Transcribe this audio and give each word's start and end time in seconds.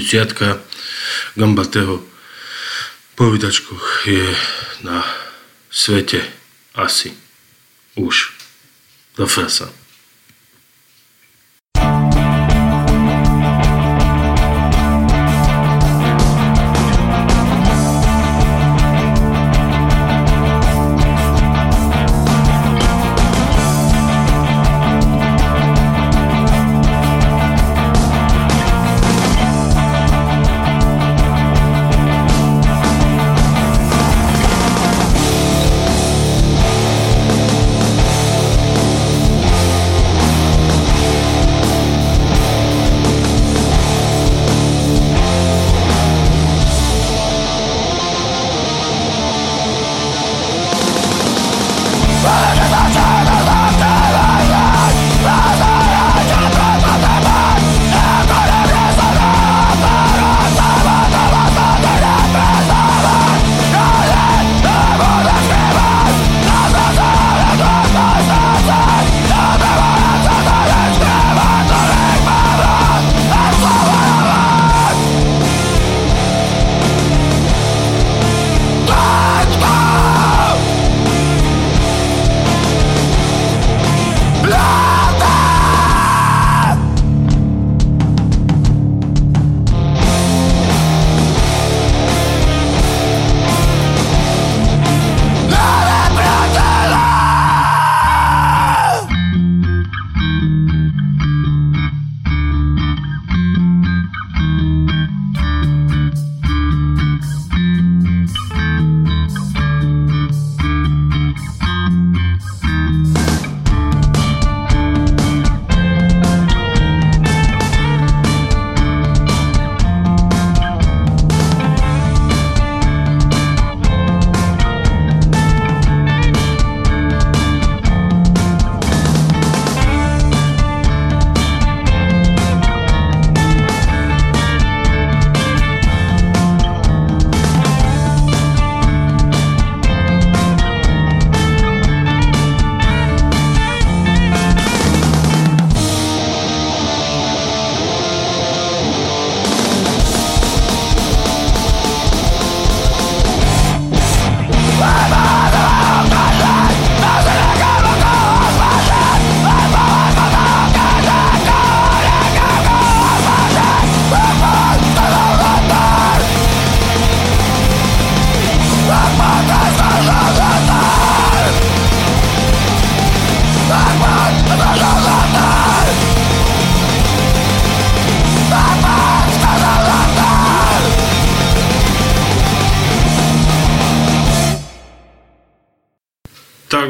desiatka 0.00 0.60
Gambatého 1.34 2.02
povídačkoch 3.14 4.06
je 4.06 4.36
na 4.82 5.06
svete 5.70 6.22
asi 6.74 7.14
už 7.94 8.34
do 9.16 9.26
frasa. 9.26 9.83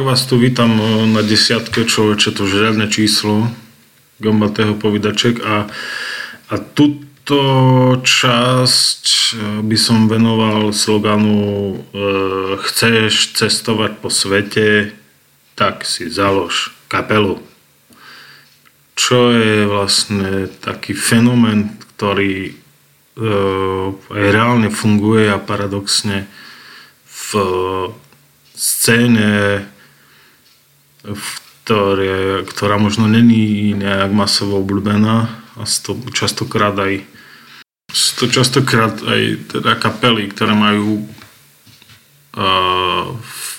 Vás 0.03 0.27
tu 0.27 0.39
vítam 0.39 0.81
e, 0.81 1.07
na 1.07 1.23
desiatke 1.23 1.85
človeče, 1.85 2.35
to 2.35 2.49
už 2.49 2.67
riadne 2.67 2.91
číslo 2.91 3.47
Gambatého 4.19 4.75
povydaček 4.75 5.45
a, 5.45 5.69
a 6.51 6.55
túto 6.57 7.39
časť 8.03 9.05
e, 9.07 9.23
by 9.63 9.77
som 9.79 10.11
venoval 10.11 10.75
sloganu 10.75 11.39
e, 11.39 11.77
chceš 12.65 13.39
cestovať 13.39 14.01
po 14.01 14.09
svete, 14.11 14.97
tak 15.55 15.87
si 15.87 16.11
založ 16.11 16.75
kapelu. 16.91 17.39
Čo 18.99 19.31
je 19.37 19.69
vlastne 19.69 20.51
taký 20.59 20.97
fenomén, 20.97 21.77
ktorý 21.77 22.51
e, 22.51 22.53
reálne 24.11 24.73
funguje 24.73 25.31
a 25.31 25.39
paradoxne 25.39 26.27
v 27.05 27.31
scéne 28.55 29.67
ktoré, 31.05 32.45
ktorá 32.45 32.77
možno 32.81 33.09
není 33.09 33.73
nejak 33.77 34.13
masovo 34.13 34.61
obľúbená 34.61 35.29
a 35.57 35.63
to 35.65 35.97
častokrát 36.13 36.75
aj 36.77 37.05
to 38.19 38.27
častokrát 38.27 38.99
aj 39.07 39.55
teda 39.55 39.79
kapely, 39.79 40.27
ktoré 40.27 40.51
majú 40.57 41.07
uh, 42.35 43.05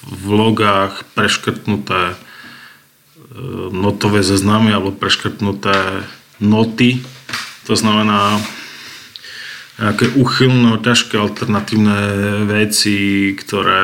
v 0.04 0.26
logách 0.28 1.08
preškrtnuté 1.16 2.14
uh, 2.14 2.18
notové 3.72 4.28
zaznamy 4.28 4.76
alebo 4.76 4.92
preškrtnuté 4.92 6.04
noty. 6.44 7.00
To 7.66 7.80
znamená 7.80 8.44
nejaké 9.76 10.16
uchylné, 10.16 10.80
ťažké 10.80 11.20
alternatívne 11.20 12.00
veci, 12.48 13.32
ktoré 13.36 13.84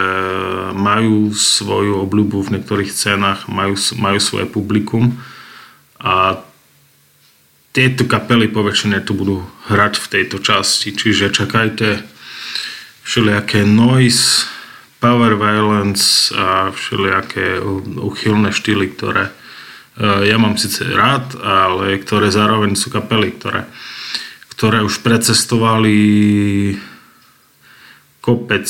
majú 0.72 1.36
svoju 1.36 2.00
obľúbu 2.08 2.48
v 2.48 2.54
niektorých 2.60 2.88
scénach, 2.88 3.52
majú, 3.52 3.76
majú 4.00 4.20
svoje 4.24 4.48
publikum 4.48 5.20
a 6.00 6.40
tieto 7.72 8.04
kapely 8.04 8.52
po 8.52 8.68
väčšine 8.68 9.00
tu 9.04 9.16
budú 9.16 9.44
hrať 9.72 9.96
v 10.00 10.08
tejto 10.12 10.44
časti, 10.44 10.92
čiže 10.92 11.32
čakajte 11.32 12.04
všelijaké 13.04 13.64
noise, 13.64 14.48
power 15.00 15.40
violence 15.40 16.30
a 16.36 16.70
všelijaké 16.72 17.64
uchylné 18.00 18.52
štýly, 18.52 18.92
ktoré 18.96 19.32
eh, 19.32 20.28
ja 20.28 20.36
mám 20.40 20.56
síce 20.56 20.84
rád, 20.88 21.36
ale 21.40 21.96
ktoré 22.00 22.28
zároveň 22.32 22.76
sú 22.76 22.92
kapely, 22.92 23.34
ktoré 23.40 23.68
ktoré 24.62 24.86
už 24.86 25.02
precestovali 25.02 25.98
kopec 28.22 28.70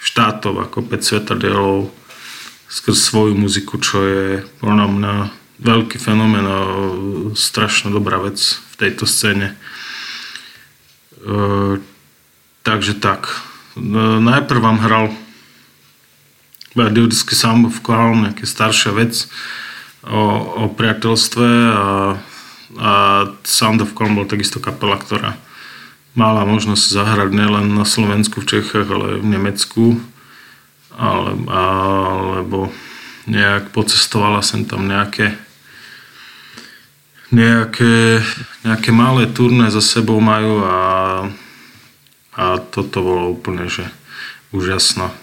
štátov 0.00 0.64
a 0.64 0.64
kopec 0.64 1.04
svetadielov 1.04 1.92
skrz 2.72 2.96
svoju 2.96 3.36
muziku, 3.36 3.76
čo 3.76 4.00
je 4.00 4.24
podľa 4.64 4.86
mňa 4.88 5.14
veľký 5.60 6.00
fenomén 6.00 6.48
a 6.48 6.58
strašne 7.36 7.92
dobrá 7.92 8.16
vec 8.16 8.40
v 8.40 8.74
tejto 8.80 9.04
scéne. 9.04 9.60
E, 11.20 11.36
takže 12.64 12.96
tak. 12.96 13.44
E, 13.76 13.92
najprv 14.24 14.56
vám 14.56 14.80
hral 14.80 15.12
Diodický 16.72 17.36
of 17.68 17.84
Clown, 17.84 18.24
nejaká 18.24 18.48
staršia 18.48 18.96
vec 18.96 19.28
o, 20.00 20.64
o 20.64 20.72
priateľstve 20.72 21.48
a 21.76 21.84
a 22.78 23.26
Sound 23.42 23.82
of 23.82 23.96
Corn 23.96 24.14
bol 24.14 24.28
takisto 24.28 24.62
kapela, 24.62 25.00
ktorá 25.00 25.34
mala 26.14 26.46
možnosť 26.46 26.84
zahrať 26.90 27.30
nielen 27.34 27.74
na 27.74 27.86
Slovensku, 27.86 28.42
v 28.42 28.58
Čechách, 28.58 28.86
ale 28.90 29.18
v 29.22 29.26
Nemecku. 29.26 29.98
Ale, 30.94 31.32
alebo 31.48 32.68
nejak 33.24 33.72
pocestovala 33.72 34.42
sem 34.44 34.66
tam 34.66 34.84
nejaké 34.90 35.38
nejaké, 37.30 38.20
nejaké 38.66 38.90
malé 38.90 39.30
turné 39.30 39.70
za 39.70 39.78
sebou 39.78 40.18
majú 40.18 40.66
a, 40.66 40.78
a 42.34 42.44
toto 42.58 43.06
bolo 43.06 43.38
úplne, 43.38 43.70
že 43.70 43.86
úžasno. 44.50 45.14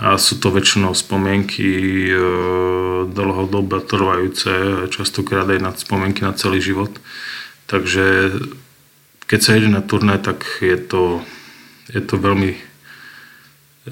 A 0.00 0.16
sú 0.16 0.40
to 0.40 0.48
väčšinou 0.48 0.96
spomienky 0.96 1.68
e, 2.08 2.16
dlhodobo 3.04 3.84
trvajúce, 3.84 4.88
častokrát 4.88 5.44
aj 5.44 5.60
na 5.60 5.70
spomienky 5.76 6.24
na 6.24 6.32
celý 6.32 6.64
život. 6.64 6.88
Takže 7.68 8.32
keď 9.28 9.40
sa 9.44 9.54
ide 9.60 9.68
na 9.68 9.84
turné, 9.84 10.16
tak 10.16 10.42
je 10.64 10.80
to, 10.80 11.20
je 11.92 12.00
to 12.00 12.16
veľmi, 12.16 12.56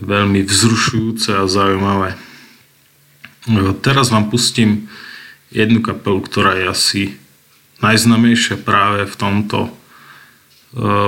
veľmi 0.01 0.41
vzrušujúce 0.49 1.29
a 1.37 1.45
zaujímavé. 1.45 2.17
No, 3.45 3.77
teraz 3.77 4.09
vám 4.09 4.33
pustím 4.33 4.89
jednu 5.53 5.85
kapelu, 5.85 6.25
ktorá 6.25 6.57
je 6.57 6.65
asi 6.69 7.03
najznamejšia 7.85 8.59
práve 8.65 9.05
v 9.05 9.15
tomto 9.15 9.59
e, 9.69 9.71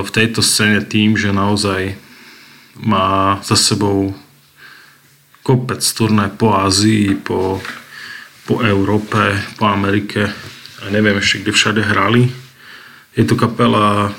v 0.05 0.11
tejto 0.13 0.45
scéne 0.45 0.85
tým, 0.85 1.17
že 1.17 1.33
naozaj 1.33 1.97
má 2.77 3.41
za 3.45 3.57
sebou 3.57 4.13
kopec 5.43 5.81
turné 5.81 6.29
po 6.29 6.53
Ázii, 6.53 7.17
po, 7.17 7.61
po 8.45 8.61
Európe, 8.61 9.37
po 9.57 9.67
Amerike 9.69 10.29
a 10.81 10.85
neviem 10.89 11.21
ešte 11.21 11.45
kde 11.45 11.53
všade 11.53 11.83
hrali. 11.85 12.29
Je 13.17 13.25
to 13.27 13.37
kapela, 13.37 14.13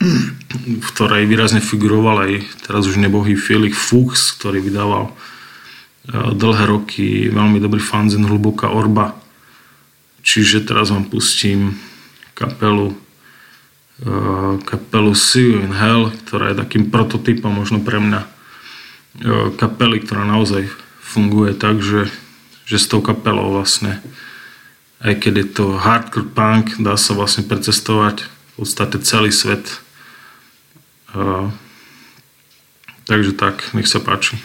v 0.00 0.88
ktorej 0.94 1.26
výrazne 1.26 1.62
figuroval 1.62 2.26
aj 2.26 2.32
teraz 2.66 2.86
už 2.86 3.00
nebohý 3.00 3.34
Felix 3.34 3.74
Fuchs, 3.78 4.34
ktorý 4.38 4.62
vydával 4.62 5.10
e, 5.10 5.12
dlhé 6.36 6.64
roky 6.68 7.06
veľmi 7.32 7.58
dobrý 7.58 7.80
fanzin 7.80 8.26
Hlboká 8.26 8.70
orba. 8.70 9.18
Čiže 10.20 10.68
teraz 10.68 10.92
vám 10.92 11.08
pustím 11.08 11.80
kapelu 12.36 12.92
e, 12.92 14.08
kapelu 14.62 15.12
See 15.16 15.48
You 15.50 15.64
in 15.64 15.74
Hell, 15.74 16.12
ktorá 16.26 16.52
je 16.52 16.60
takým 16.60 16.92
prototypom 16.92 17.50
možno 17.50 17.80
pre 17.80 17.98
mňa 17.98 18.39
kapely, 19.58 20.04
ktorá 20.04 20.22
naozaj 20.28 20.70
funguje 21.02 21.58
tak, 21.58 21.82
že, 21.82 22.06
že 22.68 22.76
s 22.78 22.86
tou 22.86 23.02
kapelou 23.02 23.50
vlastne 23.50 23.98
aj 25.00 25.16
keď 25.16 25.34
je 25.40 25.46
to 25.56 25.80
hardcore 25.80 26.28
punk, 26.28 26.76
dá 26.76 26.92
sa 27.00 27.16
vlastne 27.16 27.40
precestovať 27.48 28.28
v 28.28 28.52
podstate 28.60 29.00
celý 29.00 29.32
svet. 29.32 29.80
Takže 33.08 33.32
tak, 33.32 33.72
nech 33.72 33.88
sa 33.88 33.96
páči. 33.96 34.36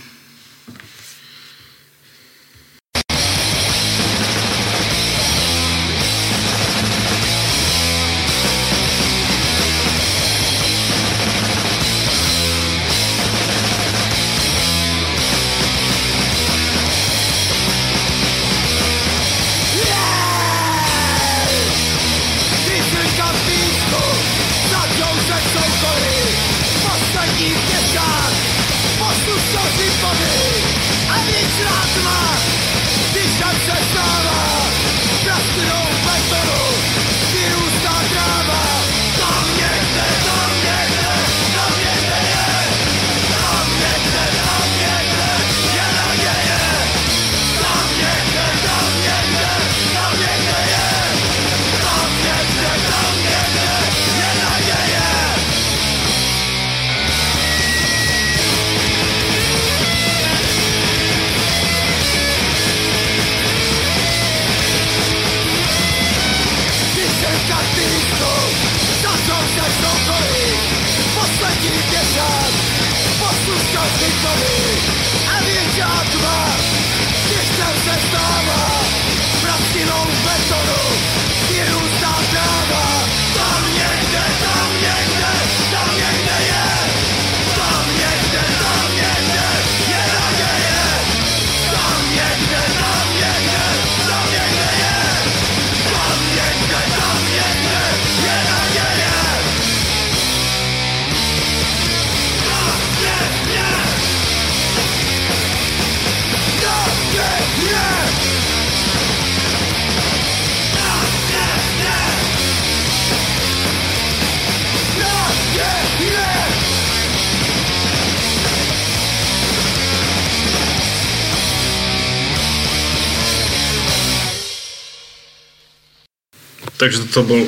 Takže 126.85 127.09
to 127.09 127.25
bol 127.25 127.42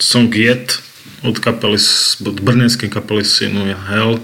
song 0.00 0.32
Jet 0.32 0.80
od 1.20 1.36
kapely, 1.44 1.76
od 2.24 2.40
brnenskej 2.40 2.88
kapely 2.88 3.20
Sinu 3.20 3.68
Hell, 3.68 4.16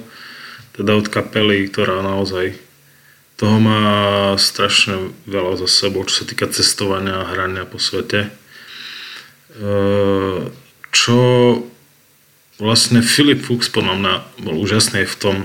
teda 0.72 0.96
od 0.96 1.12
kapely, 1.12 1.68
ktorá 1.68 2.00
naozaj 2.00 2.56
toho 3.36 3.60
má 3.60 3.84
strašne 4.40 5.12
veľa 5.28 5.60
za 5.60 5.68
sebou, 5.68 6.08
čo 6.08 6.24
sa 6.24 6.24
týka 6.24 6.48
cestovania 6.48 7.12
a 7.12 7.28
hrania 7.28 7.68
po 7.68 7.76
svete. 7.76 8.32
E, 9.52 9.68
čo 10.96 11.20
vlastne 12.56 13.04
Filip 13.04 13.44
Fuchs 13.44 13.68
podľa 13.68 14.00
mňa 14.00 14.14
bol 14.48 14.64
úžasný 14.64 15.04
v 15.04 15.16
tom, 15.20 15.36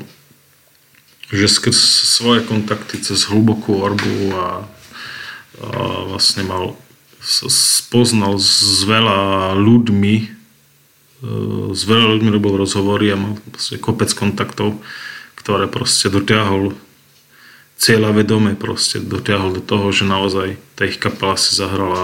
že 1.27 1.51
skrz 1.51 1.75
svoje 2.07 2.47
kontakty 2.47 3.03
cez 3.03 3.27
hlbokú 3.27 3.83
orbu 3.83 4.15
a, 4.31 4.47
a 5.59 6.07
vlastne 6.07 6.47
mal 6.47 6.79
spoznal 7.29 8.41
s 8.41 8.81
veľa 8.89 9.53
ľuďmi, 9.53 10.15
e, 10.17 10.27
s 11.77 11.81
veľa 11.85 12.17
ľuďmi 12.17 12.29
robil 12.33 12.57
rozhovory 12.57 13.13
a 13.13 13.21
mal 13.21 13.37
kopec 13.77 14.09
kontaktov, 14.17 14.81
ktoré 15.37 15.69
proste 15.69 16.09
dotiahol 16.09 16.73
cieľa 17.79 18.11
vedome 18.11 18.59
proste 18.59 18.99
dotiahol 18.99 19.55
do 19.55 19.63
toho, 19.63 19.87
že 19.95 20.03
naozaj 20.03 20.59
tá 20.75 20.83
ich 20.83 20.99
kapela 20.99 21.39
si 21.39 21.55
zahrala 21.55 22.03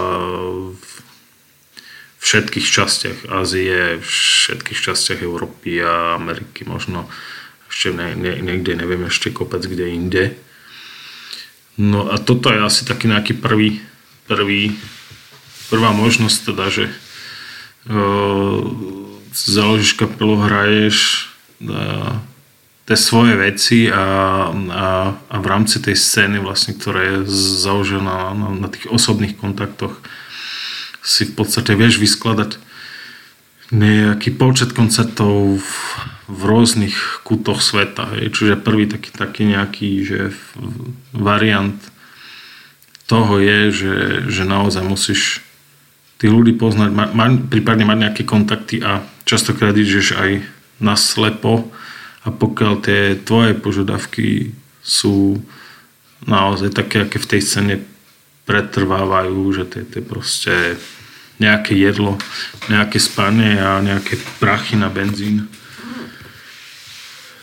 v 0.72 0.90
všetkých 2.16 2.64
častiach 2.66 3.18
Ázie, 3.28 4.00
všetkých 4.00 4.80
častiach 4.80 5.20
Európy 5.20 5.78
a 5.84 6.16
Ameriky, 6.16 6.64
možno 6.64 7.06
ešte 7.68 7.92
ne, 7.92 8.16
ne, 8.16 8.40
niekde, 8.40 8.72
neviem, 8.72 9.04
ešte 9.06 9.30
kopec 9.30 9.62
kde 9.62 9.86
inde. 9.92 10.24
No 11.76 12.08
a 12.08 12.16
toto 12.16 12.48
je 12.48 12.58
asi 12.64 12.88
taký 12.88 13.12
nejaký 13.12 13.36
prvý, 13.36 13.84
prvý 14.24 14.72
prvá 15.68 15.90
možnosť 15.92 16.38
teda, 16.52 16.66
že 16.70 16.84
uh, 17.90 18.62
založíš 19.32 19.98
kapelu, 19.98 20.36
hraješ 20.40 21.28
uh, 21.62 22.18
tie 22.86 22.96
svoje 22.96 23.34
veci 23.34 23.90
a, 23.90 24.06
a, 24.54 24.86
a 25.18 25.36
v 25.42 25.46
rámci 25.46 25.82
tej 25.82 25.98
scény 25.98 26.38
vlastne, 26.38 26.78
ktorá 26.78 27.02
je 27.02 27.16
založená 27.66 28.30
na, 28.30 28.48
na 28.54 28.68
tých 28.70 28.86
osobných 28.86 29.34
kontaktoch 29.34 29.98
si 31.06 31.26
v 31.26 31.38
podstate 31.38 31.74
vieš 31.74 32.02
vyskladať 32.02 32.58
nejaký 33.74 34.34
počet 34.38 34.70
koncertov 34.70 35.58
v, 35.58 35.70
v 36.30 36.40
rôznych 36.46 37.26
kútoch 37.26 37.62
sveta. 37.62 38.14
Hej. 38.14 38.34
Čiže 38.34 38.62
prvý 38.62 38.86
taký, 38.86 39.10
taký 39.10 39.42
nejaký 39.50 39.90
že 40.06 40.20
variant 41.10 41.78
toho 43.06 43.38
je, 43.38 43.70
že, 43.70 43.94
že 44.30 44.42
naozaj 44.42 44.82
musíš 44.82 45.45
tých 46.16 46.32
ľudí 46.32 46.56
poznať, 46.56 46.90
ma, 46.92 47.04
ma, 47.12 47.26
prípadne 47.28 47.84
mať 47.84 47.98
nejaké 48.08 48.22
kontakty 48.24 48.80
a 48.80 49.04
častokrát 49.28 49.76
ideš 49.76 50.16
aj 50.16 50.40
na 50.80 50.96
slepo 50.96 51.68
a 52.24 52.32
pokiaľ 52.32 52.72
tie 52.80 53.00
tvoje 53.20 53.52
požiadavky 53.56 54.52
sú 54.80 55.40
naozaj 56.24 56.72
také, 56.72 57.04
aké 57.04 57.20
v 57.20 57.30
tej 57.36 57.40
scéne 57.44 57.74
pretrvávajú, 58.48 59.40
že 59.52 59.64
to 59.68 59.74
je 59.82 60.02
proste 60.04 60.54
nejaké 61.36 61.76
jedlo, 61.76 62.16
nejaké 62.72 62.96
spanie 62.96 63.60
a 63.60 63.84
nejaké 63.84 64.16
prachy 64.40 64.80
na 64.80 64.88
benzín 64.88 65.52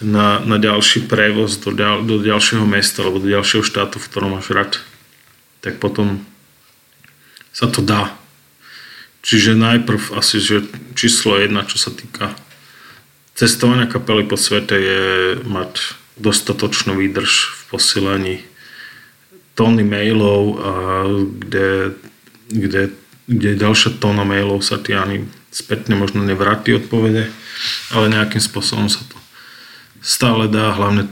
na, 0.04 0.44
na 0.44 0.58
ďalší 0.60 1.08
prevoz 1.08 1.58
do, 1.64 1.72
ďal, 1.72 2.04
do 2.04 2.20
ďalšieho 2.20 2.68
mesta 2.68 3.02
alebo 3.02 3.24
do 3.24 3.32
ďalšieho 3.32 3.64
štátu, 3.64 3.98
v 3.98 4.08
ktorom 4.12 4.36
máš 4.36 4.52
rád, 4.52 4.74
tak 5.64 5.80
potom 5.80 6.20
sa 7.56 7.72
to 7.72 7.80
dá. 7.80 8.12
Čiže 9.24 9.56
najprv 9.56 10.20
asi, 10.20 10.44
že 10.44 10.68
číslo 11.00 11.40
jedna, 11.40 11.64
čo 11.64 11.80
sa 11.80 11.96
týka 11.96 12.36
cestovania 13.34 13.88
kapely 13.88 14.28
po 14.28 14.36
svete 14.36 14.76
je 14.76 15.04
mať 15.48 15.96
dostatočnú 16.20 17.00
výdrž 17.00 17.32
v 17.32 17.62
posielaní 17.72 18.36
tóny 19.56 19.82
mailov, 19.88 20.60
kde, 21.40 21.98
kde, 22.52 22.84
kde 23.26 23.50
ďalšia 23.58 23.98
tóna 23.98 24.28
mailov 24.28 24.62
sa 24.62 24.78
ti 24.78 24.94
ani 24.94 25.26
spätne 25.54 25.96
možno 25.96 26.26
nevráti 26.26 26.76
odpovede, 26.78 27.30
ale 27.94 28.14
nejakým 28.14 28.42
spôsobom 28.42 28.90
sa 28.90 29.02
to 29.08 29.18
stále 30.04 30.52
dá, 30.52 30.76
hlavne 30.76 31.08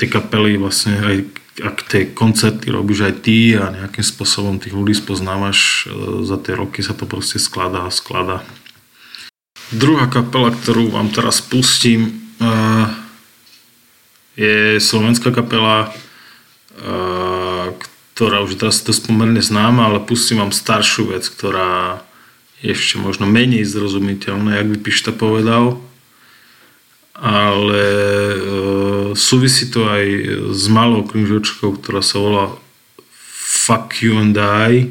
tie 0.00 0.08
kapely 0.10 0.58
vlastne 0.58 0.98
aj 0.98 1.16
ak 1.60 1.84
tie 1.84 2.08
koncerty 2.08 2.72
robíš 2.72 3.12
aj 3.12 3.14
ty 3.20 3.52
a 3.60 3.68
nejakým 3.68 4.00
spôsobom 4.00 4.56
tých 4.56 4.72
ľudí 4.72 4.96
spoznávaš, 4.96 5.84
e, 5.84 6.24
za 6.24 6.40
tie 6.40 6.56
roky 6.56 6.80
sa 6.80 6.96
to 6.96 7.04
proste 7.04 7.36
skladá 7.36 7.84
a 7.84 7.92
skladá. 7.92 8.40
Druhá 9.68 10.08
kapela, 10.08 10.48
ktorú 10.48 10.96
vám 10.96 11.12
teraz 11.12 11.44
pustím, 11.44 12.08
e, 12.40 12.48
je 14.40 14.80
slovenská 14.80 15.28
kapela, 15.28 15.92
e, 16.72 17.76
ktorá 18.16 18.40
už 18.48 18.56
teraz 18.56 18.80
je 18.80 18.88
dosť 18.88 19.12
pomerne 19.12 19.44
známa, 19.44 19.92
ale 19.92 20.00
pustím 20.00 20.40
vám 20.40 20.56
staršiu 20.56 21.12
vec, 21.12 21.28
ktorá 21.28 22.00
je 22.64 22.72
ešte 22.72 22.96
možno 22.96 23.28
menej 23.28 23.68
zrozumiteľná, 23.68 24.56
jak 24.56 24.68
by 24.72 24.76
Pišta 24.80 25.12
povedal 25.12 25.84
ale 27.12 27.84
e, 27.84 28.38
súvisí 29.12 29.68
to 29.68 29.84
aj 29.84 30.04
s 30.56 30.64
malou 30.72 31.04
knižočkou, 31.04 31.76
ktorá 31.76 32.00
sa 32.00 32.16
volá 32.18 32.44
Fuck 33.62 34.00
You 34.00 34.16
and 34.16 34.36
I 34.36 34.88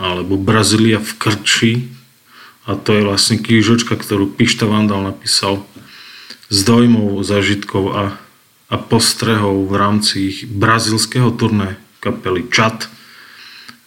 alebo 0.00 0.40
Brazília 0.40 0.96
v 1.00 1.12
krči. 1.20 1.72
A 2.68 2.76
to 2.76 2.92
je 2.96 3.04
vlastne 3.04 3.40
knižočka, 3.40 3.96
ktorú 3.96 4.32
Pišta 4.32 4.68
Vandal 4.68 5.04
napísal 5.04 5.64
s 6.52 6.64
dojmov, 6.64 7.20
zažitkov 7.24 7.84
a, 7.92 8.04
a 8.68 8.76
postrehov 8.76 9.68
v 9.68 9.74
rámci 9.76 10.14
ich 10.28 10.38
brazilského 10.48 11.32
turné 11.36 11.80
kapely 12.04 12.48
Chat, 12.48 12.88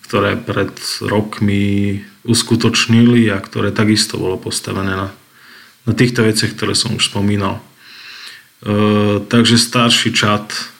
ktoré 0.10 0.38
pred 0.38 0.74
rokmi 1.02 2.02
uskutočnili 2.24 3.30
a 3.34 3.38
ktoré 3.42 3.74
takisto 3.74 4.18
bolo 4.22 4.38
postavené 4.38 4.94
na 4.94 5.10
na 5.84 5.94
týchto 5.94 6.24
veciach, 6.24 6.56
ktoré 6.56 6.74
som 6.74 6.96
už 6.96 7.12
spomínal. 7.12 7.60
E, 7.60 7.64
takže 9.28 9.60
starší 9.60 10.16
čat 10.16 10.73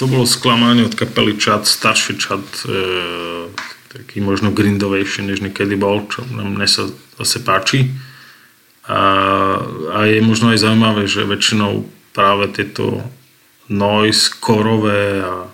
to 0.00 0.08
bolo 0.08 0.24
sklamanie 0.24 0.88
od 0.88 0.96
kapely 0.96 1.36
Čad, 1.36 1.68
starší 1.68 2.16
Čad, 2.16 2.40
e, 2.64 3.52
taký 3.92 4.24
možno 4.24 4.48
grindovejší, 4.48 5.28
než 5.28 5.44
niekedy 5.44 5.76
bol, 5.76 6.08
čo 6.08 6.24
mne 6.24 6.64
sa 6.64 6.88
zase 7.20 7.44
páči. 7.44 7.92
A, 8.88 9.00
a 9.92 9.98
je 10.08 10.24
možno 10.24 10.56
aj 10.56 10.64
zaujímavé, 10.64 11.04
že 11.04 11.28
väčšinou 11.28 11.84
práve 12.16 12.48
tieto 12.48 13.04
noise, 13.68 14.32
korové 14.40 15.20
a 15.20 15.52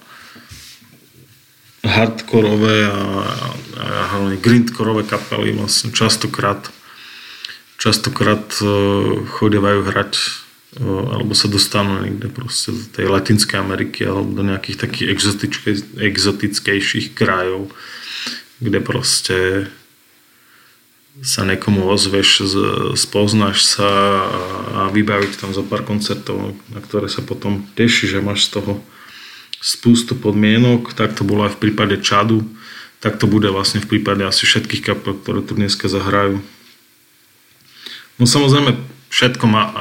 hardkorové 1.83 2.87
a, 2.87 2.99
a, 3.83 3.95
a 4.15 4.17
grindkorové 4.39 5.03
kapely 5.03 5.59
vlastne 5.59 5.91
častokrát 5.91 6.71
častokrát 7.83 8.47
e, 8.63 8.67
chodievajú 9.27 9.81
hrať 9.85 10.13
alebo 10.75 11.33
sa 11.33 11.47
dostanú 11.49 12.03
niekde 12.05 12.29
proste 12.29 12.75
do 12.75 12.85
tej 12.93 13.07
Latinskej 13.09 13.63
Ameriky 13.63 14.05
alebo 14.05 14.35
do 14.35 14.43
nejakých 14.45 14.77
takých 14.83 15.09
exotickejších 15.97 17.15
krajov, 17.17 17.71
kde 18.61 18.81
proste 18.85 19.39
sa 21.25 21.49
niekomu 21.49 21.89
ozveš, 21.89 22.45
spoznáš 22.93 23.65
sa 23.65 23.89
a 24.77 24.93
vybaviť 24.93 25.41
tam 25.41 25.57
zo 25.57 25.65
pár 25.65 25.81
koncertov, 25.81 26.53
na 26.69 26.81
ktoré 26.85 27.09
sa 27.09 27.25
potom 27.25 27.65
teší, 27.73 28.13
že 28.13 28.21
máš 28.21 28.53
z 28.53 28.61
toho 28.61 28.85
spústu 29.57 30.13
podmienok, 30.13 30.93
tak 30.93 31.17
to 31.17 31.25
bolo 31.25 31.49
aj 31.49 31.57
v 31.57 31.61
prípade 31.69 31.97
Čadu, 32.05 32.45
tak 33.01 33.17
to 33.17 33.25
bude 33.25 33.49
vlastne 33.49 33.81
v 33.81 33.97
prípade 33.97 34.29
asi 34.29 34.45
všetkých 34.45 34.85
kapel, 34.85 35.17
ktoré 35.17 35.41
tu 35.41 35.57
dneska 35.57 35.89
zahrajú. 35.89 36.45
No 38.21 38.25
samozrejme, 38.29 38.77
všetko 39.17 39.45
má 39.49 39.73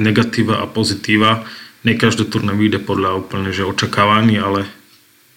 negatíva 0.00 0.64
a 0.64 0.66
pozitíva. 0.66 1.44
Ne 1.84 1.92
každé 1.92 2.32
turné 2.32 2.56
vyjde 2.56 2.80
podľa 2.80 3.20
úplne 3.20 3.52
že 3.52 3.68
očakávaní, 3.68 4.40
ale 4.40 4.64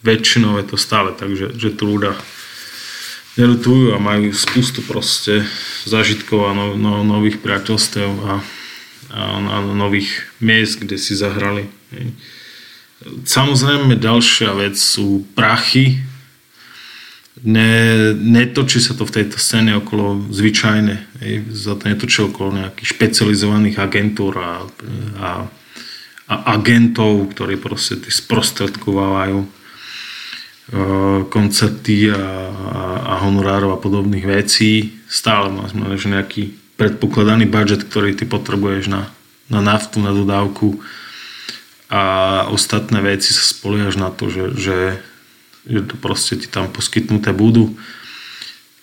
väčšinou 0.08 0.56
je 0.64 0.66
to 0.72 0.78
stále 0.80 1.12
tak, 1.12 1.36
že, 1.36 1.52
že 1.56 1.76
tu 1.76 1.92
ľudia 1.92 2.16
nelutujú 3.36 3.92
a 3.92 4.00
majú 4.00 4.32
spustu 4.32 4.80
proste 4.80 5.44
zažitkov 5.84 6.48
a 6.48 6.52
no, 6.56 6.66
no, 6.80 7.04
nových 7.04 7.44
priateľstiev 7.44 8.12
a, 8.24 8.34
a, 9.12 9.22
a 9.40 9.56
nových 9.74 10.32
miest, 10.40 10.80
kde 10.80 10.96
si 10.96 11.18
zahrali. 11.18 11.68
Samozrejme 13.04 14.00
ďalšia 14.00 14.54
vec 14.56 14.80
sú 14.80 15.28
prachy, 15.36 16.00
ne, 17.42 17.72
netočí 18.14 18.78
sa 18.78 18.94
to 18.94 19.10
v 19.10 19.22
tejto 19.22 19.42
scéne 19.42 19.74
okolo 19.82 20.30
zvyčajne, 20.30 20.96
hej, 21.26 21.34
za 21.50 21.74
to 21.74 21.90
netočí 21.90 22.30
okolo 22.30 22.62
nejakých 22.62 22.88
špecializovaných 22.94 23.78
agentúr 23.82 24.34
a, 24.38 24.52
a, 25.18 25.30
a 26.30 26.34
agentov, 26.54 27.34
ktorí 27.34 27.58
proste 27.58 27.98
sprostredkovávajú 27.98 29.40
e, 29.42 29.48
koncerty 31.34 32.14
a, 32.14 32.18
a, 32.18 32.82
a 33.02 33.14
honorárov 33.26 33.74
a 33.74 33.82
podobných 33.82 34.30
vecí. 34.30 35.02
Stále 35.10 35.50
máš 35.50 36.06
nejaký 36.06 36.54
predpokladaný 36.78 37.50
budget, 37.50 37.86
ktorý 37.86 38.14
ty 38.14 38.30
potrebuješ 38.30 38.94
na, 38.94 39.10
na 39.50 39.62
naftu, 39.62 40.02
na 40.02 40.14
dodávku 40.14 40.82
a 41.94 42.04
ostatné 42.50 43.06
veci 43.06 43.30
sa 43.30 43.46
spoliehaš 43.46 44.02
na 44.02 44.10
to, 44.10 44.26
že, 44.26 44.44
že 44.58 44.78
že 45.68 45.82
to 45.88 45.96
proste 45.96 46.44
ti 46.44 46.48
tam 46.52 46.68
poskytnuté 46.70 47.32
budú. 47.32 47.76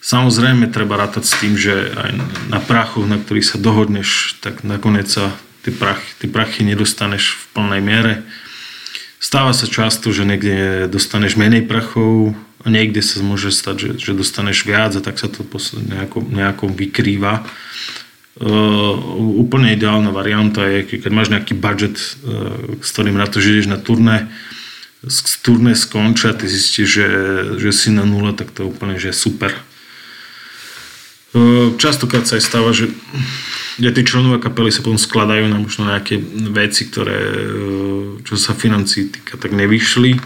Samozrejme 0.00 0.72
treba 0.72 0.96
rátať 0.96 1.24
s 1.28 1.34
tým, 1.36 1.54
že 1.60 1.92
aj 1.92 2.10
na 2.48 2.60
prachoch, 2.60 3.04
na 3.04 3.20
ktorých 3.20 3.44
sa 3.44 3.60
dohodneš, 3.60 4.40
tak 4.40 4.64
nakoniec 4.64 5.12
sa 5.12 5.36
ty 5.60 5.68
prachy, 5.68 6.08
ty 6.16 6.26
prachy 6.26 6.64
nedostaneš 6.64 7.36
v 7.36 7.44
plnej 7.52 7.82
miere. 7.84 8.14
Stáva 9.20 9.52
sa 9.52 9.68
často, 9.68 10.08
že 10.08 10.24
niekde 10.24 10.88
dostaneš 10.88 11.36
menej 11.36 11.68
prachov 11.68 12.32
a 12.64 12.66
niekde 12.72 13.04
sa 13.04 13.20
môže 13.20 13.52
stať, 13.52 13.76
že, 13.76 13.90
že 14.00 14.12
dostaneš 14.16 14.64
viac 14.64 14.96
a 14.96 15.04
tak 15.04 15.20
sa 15.20 15.28
to 15.28 15.44
nejako, 15.84 16.24
nejako 16.24 16.72
vykrýva. 16.72 17.44
Uh, 18.40 18.96
úplne 19.36 19.76
ideálna 19.76 20.16
varianta 20.16 20.64
je, 20.64 20.96
keď 20.96 21.12
máš 21.12 21.28
nejaký 21.28 21.52
budget, 21.52 22.00
uh, 22.24 22.80
s 22.80 22.88
ktorým 22.96 23.20
na 23.20 23.28
to, 23.28 23.36
ideš 23.36 23.68
na 23.68 23.76
turné, 23.76 24.32
turné 25.40 25.72
skončia, 25.72 26.36
ty 26.36 26.44
zistíš, 26.44 26.88
že, 26.88 27.08
že 27.56 27.70
si 27.72 27.88
na 27.88 28.04
nule, 28.04 28.36
tak 28.36 28.52
to 28.52 28.64
je 28.64 28.68
úplne 28.68 29.00
že 29.00 29.16
super. 29.16 29.56
Uh, 31.30 31.72
častokrát 31.78 32.26
sa 32.26 32.36
aj 32.36 32.44
stáva, 32.44 32.74
že 32.74 32.90
ja 33.78 33.94
tí 33.94 34.02
členovia 34.02 34.42
kapely 34.42 34.68
sa 34.74 34.82
potom 34.82 34.98
skladajú 34.98 35.46
na 35.46 35.62
možno 35.62 35.88
nejaké 35.88 36.18
veci, 36.52 36.90
ktoré, 36.90 37.16
uh, 37.16 38.20
čo 38.26 38.34
sa 38.36 38.52
financí 38.52 39.08
týka, 39.08 39.40
tak 39.40 39.56
nevyšli, 39.56 40.20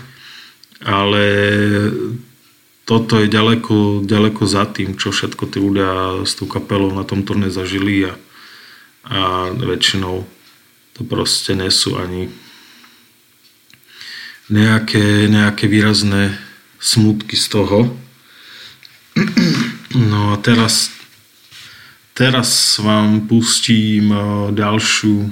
ale 0.83 1.25
toto 2.85 3.21
je 3.21 3.31
ďaleko, 3.31 4.04
ďaleko 4.04 4.43
za 4.45 4.69
tým, 4.69 4.97
čo 4.99 5.14
všetko 5.14 5.45
tí 5.49 5.59
ľudia 5.61 6.25
s 6.26 6.35
tou 6.37 6.45
kapelou 6.45 6.93
na 6.93 7.04
tom 7.07 7.25
turné 7.25 7.49
zažili 7.49 8.11
a, 8.11 8.12
a 9.09 9.19
väčšinou 9.54 10.25
to 10.93 11.00
proste 11.04 11.57
nesú 11.57 11.97
ani 11.97 12.28
nejaké, 14.49 15.29
nejaké 15.29 15.69
výrazné 15.69 16.37
smutky 16.81 17.37
z 17.37 17.47
toho. 17.49 17.79
No 19.95 20.35
a 20.35 20.37
teraz, 20.43 20.91
teraz 22.19 22.81
vám 22.83 23.31
pustím 23.31 24.11
ďalšiu 24.53 25.31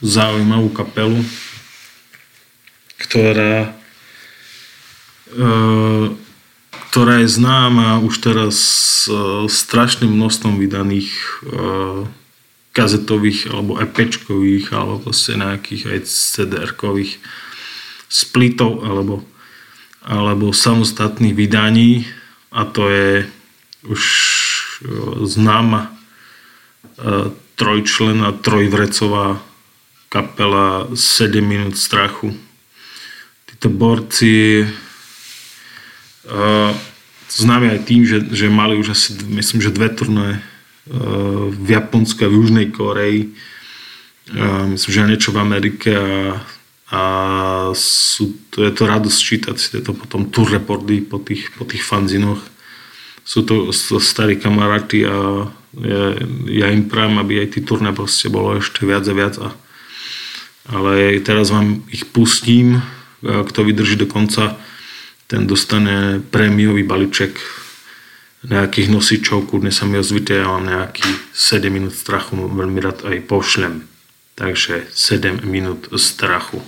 zaujímavú 0.00 0.72
kapelu, 0.72 1.20
ktorá 2.98 3.76
ktorá 6.94 7.26
je 7.26 7.28
známa 7.42 7.98
už 8.06 8.22
teraz 8.22 8.56
uh, 9.10 9.50
strašným 9.50 10.14
množstvom 10.14 10.62
vydaných 10.62 11.10
kazetových 12.74 13.50
alebo 13.54 13.78
EPčkových 13.78 14.70
alebo 14.74 15.10
proste 15.10 15.38
nejakých 15.38 15.94
aj 15.94 15.98
CDR-kových 16.06 17.22
splitov 18.14 18.86
alebo, 18.86 19.26
alebo 20.06 20.54
samostatných 20.54 21.34
vydaní 21.34 22.06
a 22.54 22.62
to 22.62 22.86
je 22.86 23.26
už 23.90 24.02
uh, 24.86 25.26
známa 25.26 25.90
uh, 25.90 27.34
trojčlená, 27.58 28.38
trojvrecová 28.38 29.42
kapela 30.06 30.86
7 30.94 31.42
minút 31.42 31.74
strachu. 31.74 32.30
Títo 33.50 33.66
borci 33.66 34.62
Uh, 36.24 36.72
známe 37.28 37.68
aj 37.68 37.84
tým, 37.84 38.08
že, 38.08 38.24
že 38.32 38.48
mali 38.48 38.80
už 38.80 38.96
asi, 38.96 39.12
myslím, 39.28 39.60
že 39.60 39.76
dve 39.76 39.92
turné 39.92 40.40
v 41.52 41.68
Japonsku 41.68 42.24
a 42.24 42.28
v 42.28 42.36
Južnej 42.40 42.68
Koreji. 42.72 43.32
Myslím, 44.68 44.92
že 44.92 45.08
niečo 45.08 45.32
v 45.32 45.40
Amerike 45.40 45.90
a, 45.96 46.40
a 46.94 47.02
sú, 47.74 48.38
to 48.54 48.62
je 48.62 48.70
to 48.70 48.86
radosť 48.86 49.18
čítať 49.18 49.56
si 49.58 49.66
tieto 49.74 49.98
potom 49.98 50.30
tour 50.30 50.46
reporty 50.46 51.02
po 51.02 51.18
tých, 51.18 51.50
po 51.58 51.66
tých 51.66 51.82
fanzinoch. 51.82 52.38
Sú 53.26 53.42
to, 53.42 53.74
sú 53.74 53.98
to 53.98 54.00
starí 54.00 54.38
kamaráti 54.38 55.02
a 55.02 55.50
ja, 55.74 56.14
ja 56.46 56.66
im 56.70 56.86
prajem, 56.86 57.18
aby 57.18 57.42
aj 57.42 57.58
tí 57.58 57.60
turné 57.66 57.90
proste 57.90 58.30
bolo 58.30 58.62
ešte 58.62 58.86
viac 58.86 59.02
a 59.10 59.14
viac. 59.16 59.34
A, 59.42 59.48
ale 60.70 61.18
teraz 61.18 61.50
vám 61.50 61.82
ich 61.90 62.06
pustím, 62.14 62.78
kto 63.24 63.66
vydrží 63.66 63.98
do 63.98 64.06
konca 64.06 64.54
ten 65.26 65.50
dostane 65.50 66.20
prémiový 66.20 66.86
balíček 66.86 67.34
nejakých 68.44 68.92
nosičov, 68.92 69.48
kudne 69.48 69.72
sa 69.72 69.88
mi 69.88 69.96
ozvite, 69.96 70.36
ja 70.36 70.52
mám 70.52 70.68
nejaký 70.68 71.08
7 71.32 71.64
minút 71.72 71.96
strachu, 71.96 72.36
veľmi 72.36 72.76
rád 72.76 73.08
aj 73.08 73.24
pošlem. 73.24 73.88
Takže 74.36 74.92
7 74.92 75.48
minút 75.48 75.88
strachu. 75.96 76.60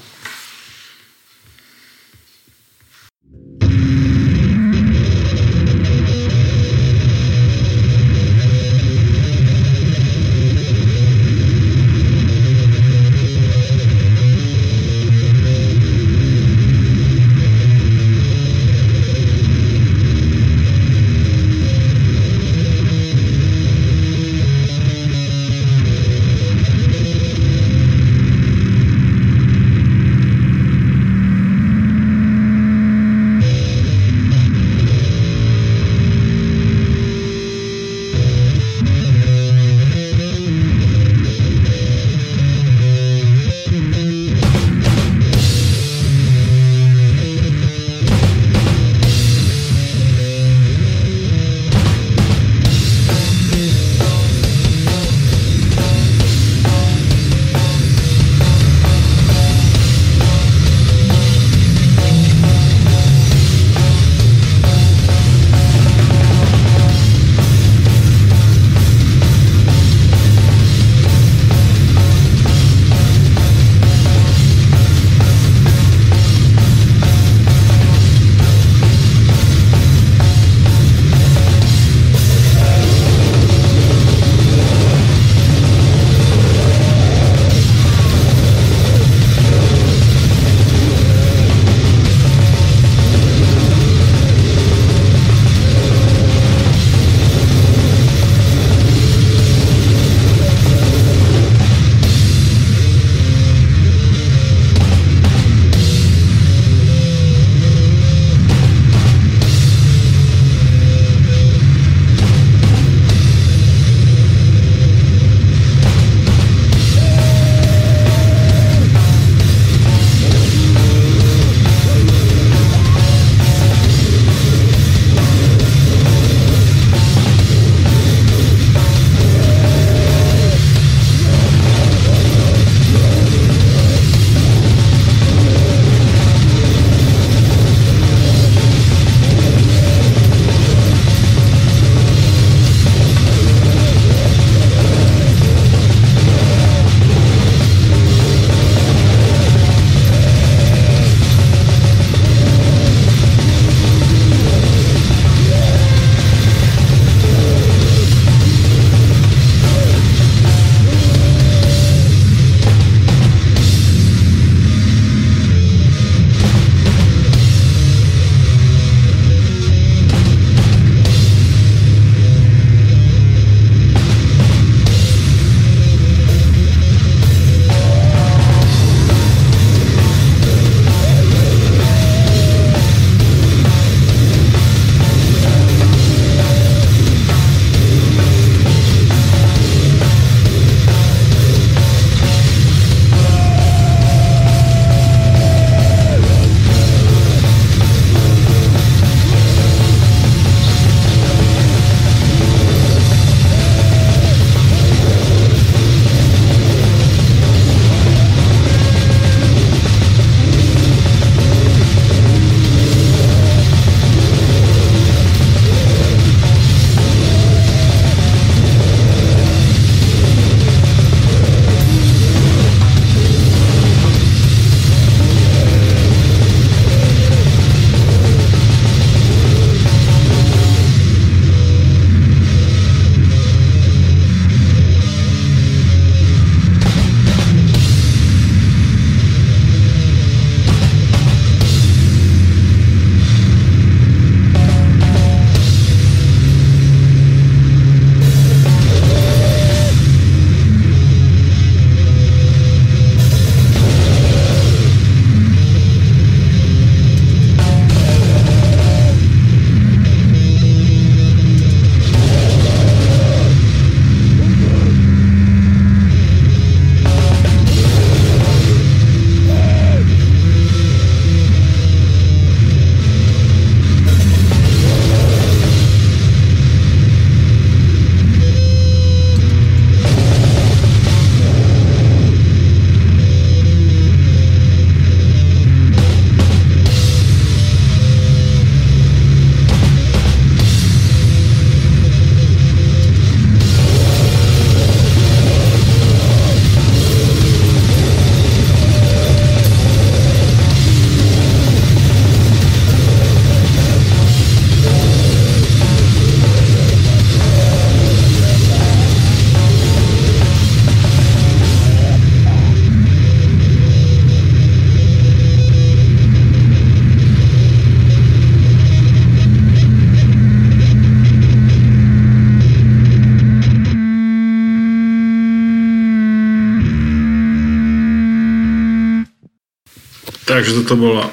Takže 330.66 330.83
toto 330.83 330.98
bola 330.98 331.31
e, 331.31 331.33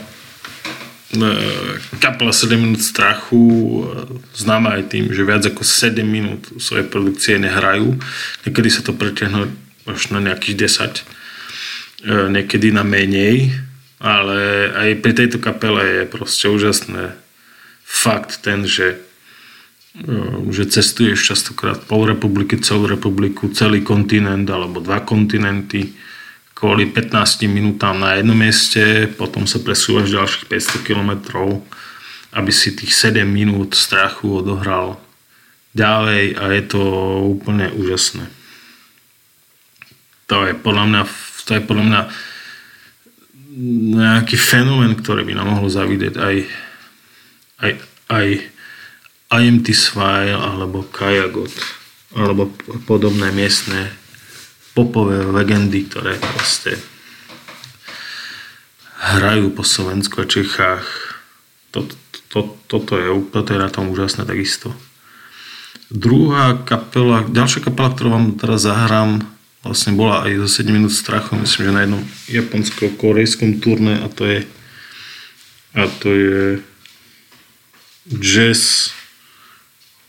kapela 1.97 2.29
7 2.29 2.53
minút 2.53 2.85
strachu, 2.85 3.41
e, 3.41 3.81
známa 4.37 4.77
aj 4.77 4.93
tým, 4.93 5.09
že 5.09 5.25
viac 5.25 5.41
ako 5.41 5.65
7 5.65 6.05
minút 6.05 6.53
svojej 6.61 6.85
produkcie 6.85 7.41
nehrajú. 7.41 7.97
Niekedy 8.45 8.69
sa 8.69 8.85
to 8.85 8.93
pretiahne 8.93 9.49
až 9.89 10.13
na 10.13 10.21
nejakých 10.21 10.69
10, 10.69 11.01
e, 11.01 11.03
niekedy 12.29 12.69
na 12.69 12.85
menej, 12.85 13.57
ale 13.97 14.69
aj 14.69 15.01
pri 15.01 15.17
tejto 15.17 15.41
kapele 15.41 15.81
je 15.81 16.13
proste 16.13 16.45
úžasné 16.45 17.17
fakt 17.81 18.45
ten, 18.45 18.69
že 18.69 19.01
že 20.49 20.65
cestuješ 20.65 21.21
častokrát 21.21 21.77
pol 21.85 22.09
republiky, 22.09 22.57
celú 22.57 22.89
republiku, 22.89 23.53
celý 23.53 23.85
kontinent 23.85 24.49
alebo 24.49 24.81
dva 24.81 25.05
kontinenty 25.05 25.93
kvôli 26.63 26.88
15 26.88 27.43
minútám 27.52 27.99
na 27.99 28.15
jednom 28.15 28.39
mieste, 28.39 29.12
potom 29.19 29.43
sa 29.43 29.60
presúvaš 29.60 30.15
ďalších 30.15 30.47
500 30.47 30.88
kilometrov, 30.88 31.60
aby 32.32 32.52
si 32.56 32.71
tých 32.71 32.95
7 32.95 33.28
minút 33.28 33.76
strachu 33.76 34.39
odohral 34.39 34.95
ďalej 35.76 36.39
a 36.39 36.56
je 36.56 36.63
to 36.63 36.82
úplne 37.36 37.67
úžasné. 37.67 38.32
To 40.32 40.47
je 40.47 40.56
podľa 40.56 40.86
mňa, 40.88 41.02
to 41.43 41.52
je 41.52 41.62
podľa 41.67 41.84
mňa 41.84 42.02
nejaký 43.99 44.39
fenomén, 44.39 44.95
ktorý 44.95 45.28
by 45.28 45.36
nám 45.36 45.60
mohol 45.60 45.67
zavidieť 45.67 46.15
aj, 46.15 46.36
aj, 47.60 47.71
aj 48.08 48.28
IMT 49.36 49.67
Swile 49.76 50.32
alebo 50.32 50.88
Kajagot 50.88 51.52
alebo 52.15 52.47
podobné 52.88 53.36
miestne 53.36 53.91
popové 54.73 55.21
legendy, 55.21 55.86
ktoré 55.86 56.17
proste 56.17 56.77
hrajú 59.17 59.53
po 59.53 59.62
Slovensku 59.62 60.21
a 60.21 60.29
Čechách. 60.29 60.86
Toto, 61.69 61.93
to, 62.29 62.39
toto, 62.65 62.93
je, 62.97 63.09
toto 63.29 63.49
je 63.53 63.59
na 63.62 63.69
tom 63.69 63.93
úžasné 63.93 64.25
takisto. 64.25 64.73
Druhá 65.93 66.57
kapela, 66.65 67.21
ďalšia 67.29 67.69
kapela, 67.69 67.93
ktorú 67.93 68.09
vám 68.09 68.27
teraz 68.38 68.65
zahrám, 68.65 69.21
vlastne 69.62 69.93
bola 69.93 70.25
aj 70.25 70.41
zo 70.47 70.65
7 70.65 70.73
minút 70.73 70.93
strachu, 70.93 71.38
myslím, 71.38 71.69
že 71.69 71.75
na 71.75 71.81
jednom 71.86 72.03
japonsko-korejskom 72.27 73.62
turné 73.62 74.01
a 74.01 74.09
to 74.09 74.25
je 74.25 74.39
a 75.73 75.89
to 75.89 76.09
je 76.13 76.41
jazz 78.21 78.93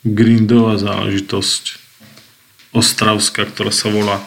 grindová 0.05 0.77
záležitosť 0.77 1.81
ostravská, 2.77 3.48
ktorá 3.48 3.72
sa 3.72 3.88
volá 3.88 4.20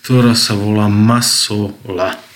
ktorá 0.00 0.32
sa 0.32 0.56
volá 0.56 0.88
Masola. 0.88 2.29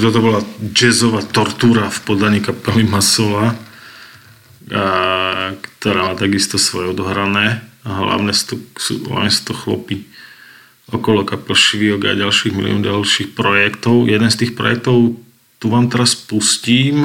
Takže 0.00 0.16
toto 0.16 0.24
bola 0.32 0.40
jazzová 0.72 1.20
tortúra 1.28 1.92
v 1.92 2.00
podaní 2.08 2.40
kapely 2.40 2.88
Masola, 2.88 3.52
a, 4.72 5.52
ktorá 5.52 6.08
má 6.08 6.14
takisto 6.16 6.56
svoje 6.56 6.96
odohrané 6.96 7.60
a 7.84 8.00
hlavne 8.00 8.32
sú, 8.32 8.64
sú, 8.80 9.04
hlavne 9.04 9.28
sú 9.28 9.52
to 9.52 9.52
chlopy 9.52 10.08
okolo 10.88 11.28
kapel 11.28 11.52
Šviok 11.52 12.00
a 12.08 12.16
ďalších 12.16 12.56
milión 12.56 12.80
ďalších 12.80 13.36
projektov. 13.36 14.08
Jeden 14.08 14.32
z 14.32 14.40
tých 14.40 14.56
projektov 14.56 15.20
tu 15.60 15.66
vám 15.68 15.92
teraz 15.92 16.16
pustím 16.16 17.04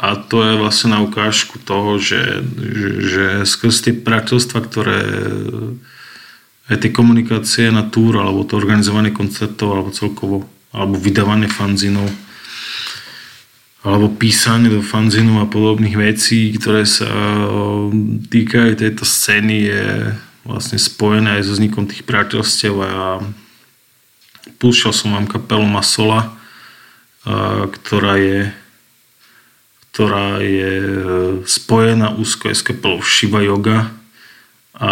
a 0.00 0.08
to 0.16 0.40
je 0.40 0.56
vlastne 0.56 0.96
na 0.96 1.04
ukážku 1.04 1.60
toho, 1.60 2.00
že, 2.00 2.48
že, 2.48 2.88
že 3.12 3.24
skrz 3.44 3.84
tie 3.84 3.92
priateľstva, 3.92 4.58
ktoré 4.64 5.00
aj 6.72 6.80
tie 6.80 6.90
komunikácie 6.96 7.68
na 7.68 7.84
túr 7.84 8.16
alebo 8.16 8.40
to 8.48 8.56
organizovanie 8.56 9.12
koncertov 9.12 9.76
alebo 9.76 9.92
celkovo 9.92 10.55
alebo 10.76 11.00
vydávanie 11.00 11.48
fanzinov 11.48 12.12
alebo 13.86 14.10
písanie 14.18 14.66
do 14.66 14.82
fanzinu 14.82 15.38
a 15.38 15.46
podobných 15.46 15.94
vecí, 15.94 16.50
ktoré 16.58 16.82
sa 16.82 17.06
týkajú 18.26 18.74
tejto 18.74 19.06
scény 19.06 19.70
je 19.70 19.86
vlastne 20.42 20.74
spojené 20.74 21.38
aj 21.38 21.46
so 21.46 21.54
vznikom 21.54 21.86
tých 21.86 22.02
priateľstiev 22.02 22.74
a 22.82 23.22
púšťal 24.58 24.90
som 24.90 25.14
vám 25.14 25.30
kapelu 25.30 25.62
Masola, 25.62 26.34
ktorá 27.70 28.18
je, 28.18 28.50
ktorá 29.90 30.42
je 30.42 30.74
e, 30.78 30.92
spojená 31.46 32.14
úzko 32.14 32.50
s 32.50 32.62
kapelou 32.62 33.02
Shiva 33.02 33.42
Yoga. 33.42 33.90
A 34.76 34.90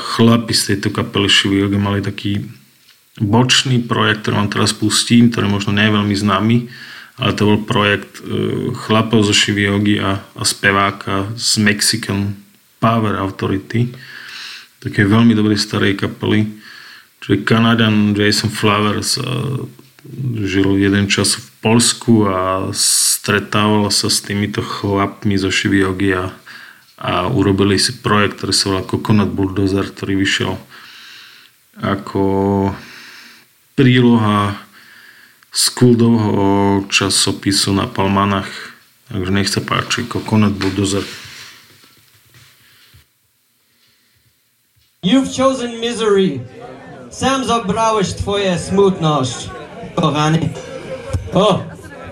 chlapi 0.00 0.50
z 0.50 0.74
tejto 0.74 0.90
kapely 0.90 1.30
Shiva 1.30 1.66
Yoga 1.66 1.78
mali 1.78 2.02
taký 2.02 2.42
bočný 3.20 3.80
projekt, 3.84 4.26
ktorý 4.26 4.44
vám 4.44 4.52
teraz 4.52 4.76
pustím, 4.76 5.32
ktorý 5.32 5.48
možno 5.48 5.72
nie 5.72 5.88
je 5.88 5.96
veľmi 5.96 6.16
známy, 6.16 6.56
ale 7.16 7.30
to 7.32 7.48
bol 7.48 7.58
projekt 7.64 8.20
e, 8.20 8.72
chlapov 8.76 9.24
zo 9.24 9.32
Shiva 9.32 9.72
Yogi 9.72 9.96
a, 10.00 10.20
a 10.20 10.42
speváka 10.44 11.32
z 11.32 11.64
Mexican 11.64 12.36
Power 12.76 13.16
Authority 13.16 13.88
také 14.86 15.02
veľmi 15.02 15.34
dobrej 15.34 15.58
starej 15.58 15.98
kapely. 15.98 16.46
Čiže 17.24 17.42
Canadian 17.42 18.14
Jason 18.14 18.52
Flowers 18.52 19.18
žil 20.46 20.78
jeden 20.78 21.10
čas 21.10 21.34
v 21.34 21.46
Polsku 21.58 22.30
a 22.30 22.70
stretával 22.70 23.90
sa 23.90 24.06
s 24.06 24.22
týmito 24.22 24.62
chlapmi 24.62 25.34
zo 25.34 25.50
Shiviogi 25.50 26.14
a, 26.14 26.30
a 27.02 27.26
urobili 27.26 27.74
si 27.82 27.98
projekt, 27.98 28.38
ktorý 28.38 28.52
sa 28.54 28.64
volá 28.70 28.82
Coconut 28.86 29.34
Bulldozer, 29.34 29.90
ktorý 29.90 30.14
vyšiel 30.22 30.54
ako 31.82 32.22
príloha 33.76 34.56
Skuldovho 35.52 36.84
časopisu 36.88 37.76
na 37.76 37.86
Palmanach. 37.86 38.48
Takže 39.08 39.30
nech 39.30 39.48
sa 39.48 39.60
páči, 39.62 40.08
Coconut 40.08 40.56
Bulldozer. 40.56 41.04
You've 45.04 45.30
chosen 45.30 45.78
misery. 45.78 46.40
Sam 47.10 47.44
zabrałeś 47.44 48.14
twoje 48.14 48.58
smutność, 48.58 49.48
kochany. 49.94 50.50
O, 51.32 51.62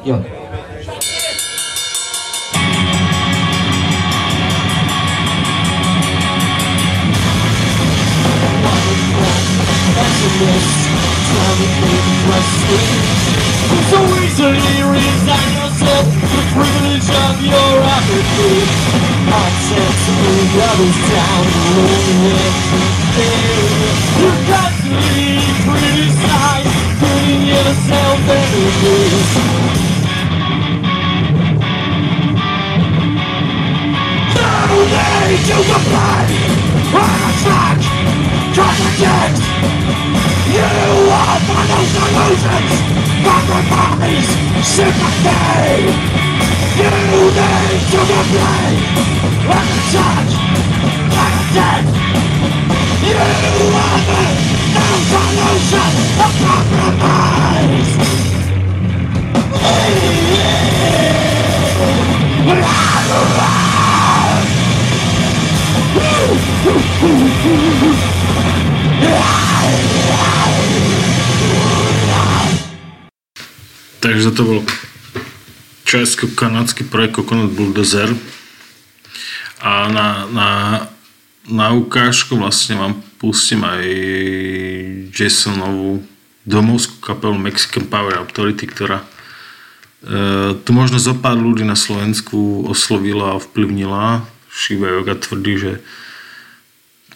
jo. 0.04 0.22
all 11.44 12.42
so 13.90 14.00
easily 14.22 14.76
resign 14.88 15.50
yourself 15.60 16.04
to 16.04 16.26
the 16.34 16.44
privilege 16.54 17.08
of 17.10 17.34
your 17.44 17.72
apathy 17.84 19.04
down 21.14 21.44
the 21.74 21.84
You 24.20 24.30
constantly 24.48 25.32
criticize, 25.64 26.72
putting 27.00 27.42
yourself 27.46 28.20
in 28.28 29.44
You 41.44 41.50
want 41.52 41.68
no 41.68 41.76
solutions, 41.92 42.72
compromise, 43.22 44.28
sympathy. 44.64 45.92
You 46.80 46.88
need 46.88 47.36
to 47.92 48.00
complain. 48.08 48.76
On 49.52 49.66
a 49.68 49.80
track, 49.92 50.28
contradict. 51.12 51.88
You 53.04 53.20
want 53.74 54.08
no 54.72 54.88
solution 55.12 55.92
of 56.24 56.32
compromise. 56.40 57.92
Takže 74.04 74.36
to 74.36 74.42
bol 74.44 74.60
česko-kanadský 75.88 76.84
projekt 76.92 77.16
Coconut 77.16 77.56
Bulldozer 77.56 78.12
a 79.64 79.88
na, 79.88 80.28
na, 80.28 80.48
na 81.48 81.72
ukážku 81.72 82.36
vlastne 82.36 82.76
vám 82.76 83.00
pustím 83.16 83.64
aj 83.64 83.80
Jasonovú 85.08 86.04
domovskú 86.44 87.00
kapelu 87.00 87.32
Mexican 87.40 87.88
Power 87.88 88.20
Authority, 88.20 88.68
ktorá 88.68 89.00
e, 89.00 89.06
tu 90.52 90.70
možno 90.76 91.00
zo 91.00 91.16
pár 91.16 91.40
ľudí 91.40 91.64
na 91.64 91.72
Slovensku 91.72 92.68
oslovila 92.68 93.40
a 93.40 93.40
vplyvnila. 93.40 94.28
Shiva 94.52 95.00
Yoga 95.00 95.16
tvrdí, 95.16 95.56
že 95.56 95.72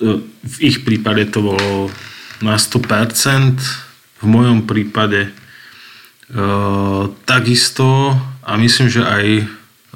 e, 0.01 0.25
v 0.25 0.57
ich 0.65 0.89
prípade 0.89 1.29
to 1.29 1.53
bolo 1.53 1.93
na 2.41 2.57
100%, 2.57 3.61
v 4.19 4.25
mojom 4.25 4.65
prípade 4.65 5.37
takisto 7.25 8.13
a 8.45 8.57
myslím, 8.57 8.89
že 8.89 9.03
aj 9.05 9.27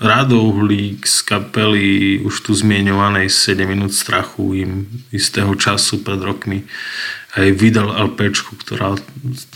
Rado 0.03 0.41
Uhlík 0.41 1.05
z 1.07 1.22
kapely 1.22 2.18
už 2.24 2.41
tu 2.43 2.57
zmienovanej 2.57 3.28
7 3.28 3.68
minút 3.68 3.93
strachu 3.93 4.57
im 4.57 4.72
istého 5.12 5.53
času 5.55 6.01
pred 6.01 6.18
rokmi 6.18 6.64
aj 7.33 7.49
vydal 7.57 7.89
LP, 8.12 8.28
ktorá 8.61 8.93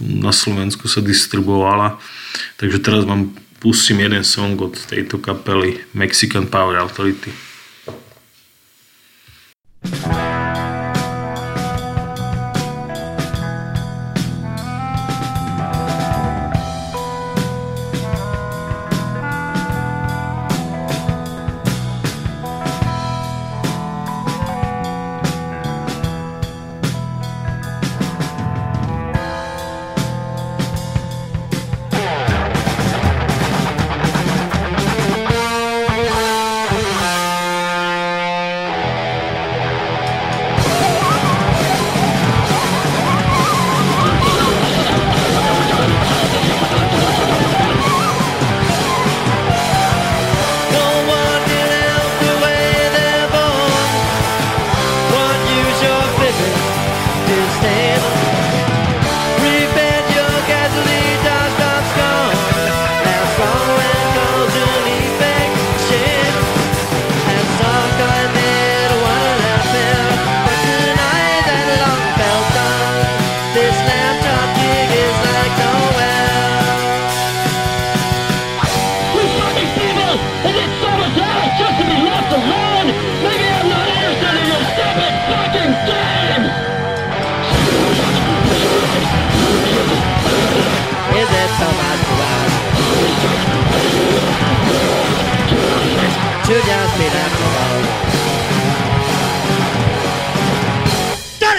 na 0.01 0.33
Slovensku 0.33 0.89
sa 0.89 1.05
distribuovala. 1.05 2.01
Takže 2.57 2.79
teraz 2.81 3.05
vám 3.05 3.37
pustím 3.61 4.01
jeden 4.01 4.25
song 4.25 4.57
od 4.61 4.77
tejto 4.77 5.21
kapely 5.21 5.85
Mexican 5.93 6.49
Power 6.49 6.81
Authority. 6.81 7.33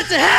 to 0.09 0.17
hell! 0.17 0.36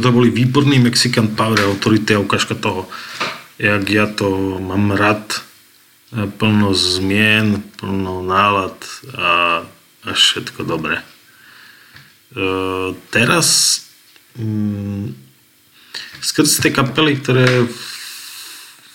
Toto 0.00 0.16
boli 0.16 0.32
výborný 0.32 0.80
Mexican 0.80 1.36
Power 1.36 1.60
Authority 1.68 2.16
a 2.16 2.24
ukážka 2.24 2.56
toho, 2.56 2.88
jak 3.60 3.84
ja 3.84 4.08
to 4.08 4.56
mám 4.56 4.96
rád, 4.96 5.44
e, 6.16 6.24
plno 6.24 6.72
zmien, 6.72 7.60
plno 7.76 8.24
nálad 8.24 8.80
a, 9.12 9.60
a 10.00 10.08
všetko 10.08 10.64
dobré. 10.64 11.04
E, 11.04 11.06
teraz 13.12 13.76
mm, 14.40 15.12
skrz 16.24 16.64
tie 16.64 16.72
kapely, 16.72 17.20
ktoré 17.20 17.68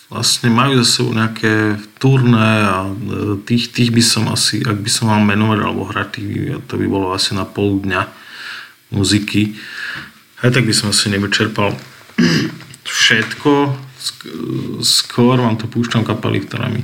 vlastne 0.10 0.49
majú 0.49 0.82
za 0.82 0.89
sebou 0.89 1.14
nejaké 1.14 1.78
turné 2.01 2.66
a 2.66 2.89
e, 2.89 3.38
tých, 3.45 3.70
tých 3.70 3.93
by 3.93 4.01
som 4.01 4.26
asi, 4.34 4.66
ak 4.66 4.82
by 4.82 4.89
som 4.89 5.14
mal 5.14 5.22
menovať 5.22 5.60
alebo 5.62 5.86
hrať, 5.86 6.18
to 6.66 6.74
by 6.82 6.89
bolo 6.89 7.14
asi 7.14 7.38
na 7.38 7.45
pol 7.45 7.78
dňa 7.78 8.10
muziky. 8.89 9.53
Aj 10.44 10.52
tak 10.52 10.68
by 10.68 10.74
som 10.76 10.92
asi 10.92 11.08
nevyčerpal 11.08 11.72
všetko. 12.84 13.72
Skôr 14.84 15.40
vám 15.40 15.56
to 15.56 15.72
púšťam 15.72 16.04
kapely, 16.04 16.44
ktoré, 16.44 16.68
mi, 16.70 16.82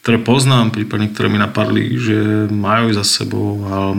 ktoré 0.00 0.18
poznám, 0.18 0.72
prípadne 0.72 1.12
ktoré 1.12 1.28
mi 1.28 1.36
napadli, 1.36 2.00
že 2.00 2.48
majú 2.48 2.96
za 2.96 3.04
sebou. 3.04 3.60
A 3.68 3.92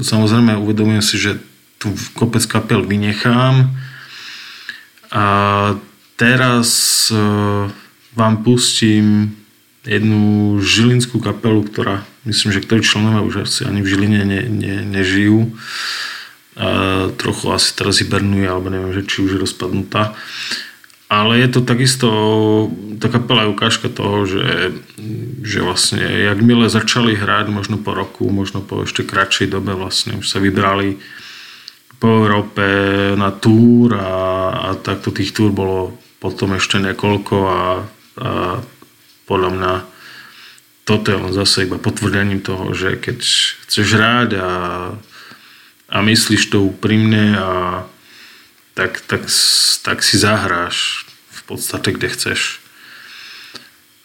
samozrejme 0.00 0.56
uvedomujem 0.56 1.04
si, 1.04 1.20
že 1.20 1.36
tu 1.76 1.92
kopec 2.16 2.42
kapel 2.48 2.80
vynechám. 2.80 3.68
A 5.12 5.26
teraz 6.16 7.06
e, 7.12 7.16
vám 8.16 8.34
pustím 8.42 9.36
jednu 9.84 10.58
žilinskú 10.64 11.20
kapelu, 11.20 11.60
ktorá 11.68 12.02
myslím, 12.24 12.56
že 12.56 12.64
ktorí 12.64 12.80
členovia 12.80 13.20
už 13.20 13.44
asi 13.44 13.68
ani 13.68 13.84
v 13.84 13.90
Žiline 13.92 14.20
ne, 14.24 14.40
ne, 14.48 14.74
nežijú 14.80 15.52
trochu 17.18 17.46
asi 17.50 17.74
teraz 17.74 17.98
hibernuje, 17.98 18.46
alebo 18.46 18.70
neviem, 18.70 18.94
že 18.94 19.06
či 19.06 19.26
už 19.26 19.38
je 19.38 19.42
rozpadnutá. 19.42 20.14
Ale 21.10 21.38
je 21.38 21.48
to 21.52 21.60
takisto 21.62 22.08
taká 22.98 23.20
pelá 23.20 23.46
ukážka 23.46 23.92
toho, 23.92 24.24
že, 24.24 24.72
že 25.44 25.60
vlastne, 25.60 26.00
jakmile 26.00 26.72
začali 26.72 27.14
hrať, 27.14 27.52
možno 27.52 27.76
po 27.78 27.92
roku, 27.92 28.26
možno 28.32 28.64
po 28.64 28.82
ešte 28.82 29.04
kratšej 29.04 29.52
dobe, 29.52 29.76
vlastne 29.76 30.18
už 30.18 30.26
sa 30.26 30.40
vybrali 30.40 30.98
po 32.02 32.24
Európe 32.24 32.64
na 33.14 33.30
túr 33.30 33.94
a, 33.94 34.14
a 34.50 34.68
takto 34.80 35.14
tých 35.14 35.36
túr 35.36 35.54
bolo 35.54 35.94
potom 36.18 36.56
ešte 36.56 36.80
niekoľko 36.80 37.36
a, 37.46 37.54
a 37.54 37.62
podľa 39.28 39.50
mňa 39.54 39.72
toto 40.84 41.06
je 41.08 41.18
len 41.20 41.32
zase 41.32 41.64
iba 41.64 41.80
potvrdením 41.80 42.44
toho, 42.44 42.76
že 42.76 43.00
keď 43.00 43.18
chceš 43.68 43.86
hrať 43.96 44.30
a 44.36 44.48
a 45.88 46.00
myslíš 46.00 46.50
to 46.50 46.64
úprimne 46.64 47.36
a 47.36 47.50
tak, 48.74 49.00
tak, 49.06 49.30
tak 49.82 49.98
si 50.02 50.16
zahráš 50.18 51.06
v 51.30 51.40
podstate, 51.46 51.94
kde 51.94 52.08
chceš. 52.10 52.40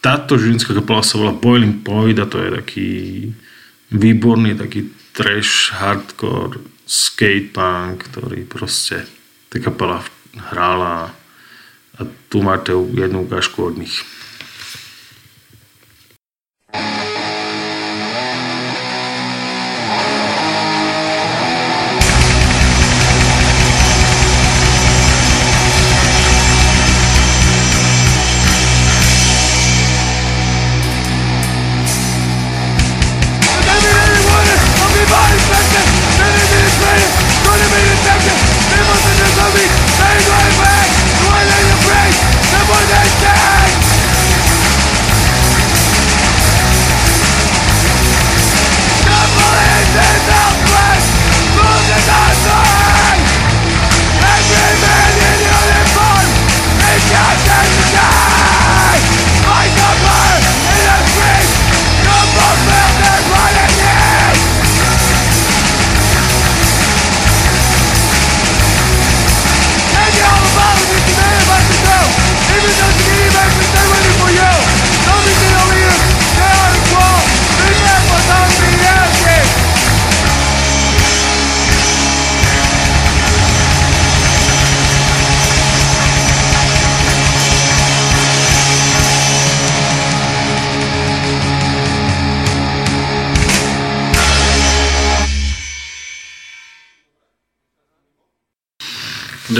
Táto 0.00 0.40
žilinská 0.40 0.72
kapela 0.72 1.04
sa 1.04 1.20
volá 1.20 1.34
Boiling 1.36 1.84
Point 1.84 2.16
a 2.16 2.30
to 2.30 2.40
je 2.40 2.50
taký 2.54 2.90
výborný, 3.92 4.56
taký 4.56 4.88
trash, 5.12 5.74
hardcore, 5.76 6.62
skatepunk, 6.86 8.08
ktorý 8.08 8.46
proste 8.46 9.04
tá 9.50 9.58
kapela 9.58 10.00
hrála 10.34 11.12
a 11.98 12.00
tu 12.32 12.40
máte 12.40 12.72
jednu 12.72 13.26
ukážku 13.26 13.66
od 13.66 13.76
nich. 13.76 14.00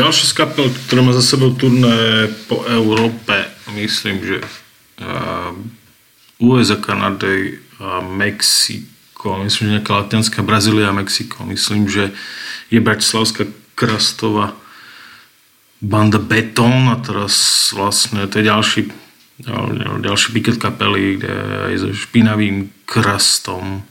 Ďalší 0.01 0.33
z 0.33 0.33
kapel, 0.33 0.73
ktorá 0.89 1.05
má 1.05 1.13
za 1.13 1.21
sebou 1.21 1.53
turné 1.53 2.25
po 2.49 2.65
Európe, 2.65 3.37
myslím, 3.77 4.25
že 4.25 4.41
uh, 4.41 5.53
USA, 6.41 6.81
Kanady 6.81 7.61
a 7.77 8.01
Mexiko, 8.01 9.45
myslím, 9.45 9.69
že 9.69 9.75
nejaká 9.77 9.93
latinská 10.01 10.41
Brazília 10.41 10.89
a 10.89 10.97
Mexiko. 10.97 11.45
Myslím, 11.45 11.85
že 11.85 12.17
je 12.73 12.81
Bratislavská 12.81 13.45
krastová 13.77 14.57
banda 15.85 16.17
Beton 16.17 16.89
a 16.89 16.97
teraz 16.97 17.69
vlastne 17.77 18.25
to 18.25 18.41
je 18.41 18.49
ďalší, 18.49 18.83
ďalší 20.01 20.29
piket 20.33 20.57
kapely, 20.57 21.21
kde 21.21 21.33
aj 21.69 21.75
so 21.77 21.89
špinavým 21.93 22.73
krastom 22.89 23.85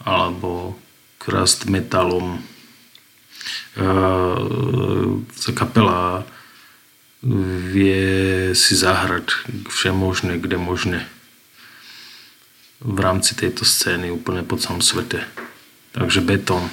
alebo 0.00 0.80
krast 1.20 1.68
metalom 1.68 2.40
kapela 5.54 6.24
vie 7.72 8.52
si 8.54 8.72
zahrať 8.76 9.48
vše 9.66 9.90
možné, 9.90 10.38
kde 10.38 10.56
možné 10.60 11.00
v 12.80 12.98
rámci 13.00 13.32
tejto 13.34 13.64
scény 13.64 14.12
úplne 14.12 14.44
po 14.44 14.60
celom 14.60 14.84
svete. 14.84 15.24
Takže 15.96 16.20
betón 16.20 16.68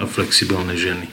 a 0.00 0.08
flexibilné 0.08 0.74
ženy. 0.74 1.06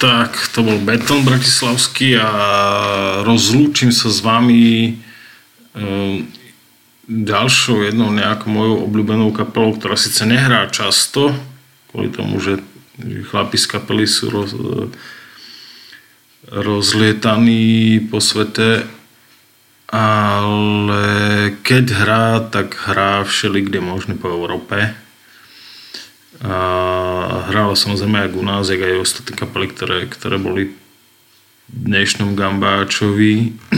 Tak, 0.00 0.32
to 0.56 0.64
bol 0.64 0.80
Beton 0.80 1.28
Bratislavský 1.28 2.16
a 2.16 2.28
rozlúčim 3.20 3.92
sa 3.92 4.08
s 4.08 4.24
vami 4.24 4.96
um, 5.76 6.24
ďalšou 7.04 7.84
jednou 7.84 8.08
nejakou 8.08 8.48
mojou 8.48 8.88
obľúbenou 8.88 9.28
kapelou, 9.36 9.76
ktorá 9.76 10.00
síce 10.00 10.24
nehrá 10.24 10.72
často, 10.72 11.36
kvôli 11.92 12.08
tomu, 12.08 12.40
že 12.40 12.64
chlapi 13.28 13.60
z 13.60 13.66
kapely 13.68 14.08
sú 14.08 14.32
roz, 14.32 14.56
rozlietaní 16.48 18.00
po 18.08 18.24
svete, 18.24 18.88
ale 19.92 21.04
keď 21.60 21.84
hrá, 21.92 22.28
tak 22.48 22.72
hrá 22.88 23.20
všeli 23.20 23.68
kde 23.68 23.84
možné 23.84 24.16
po 24.16 24.32
Európe 24.32 24.96
a 26.40 26.56
hrála 27.52 27.76
samozrejme 27.76 28.24
aj 28.24 28.28
u 28.32 28.44
nás, 28.44 28.72
aj 28.72 29.04
ostatné 29.04 29.36
kapely, 29.36 29.68
ktoré, 29.68 30.08
ktoré 30.08 30.40
boli 30.40 30.72
v 31.68 31.70
dnešnom 31.84 32.32
Gambáčovi. 32.32 33.52